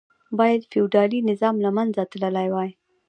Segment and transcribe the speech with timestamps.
[0.39, 2.69] باید فیوډالي نظام له منځه تللی وای.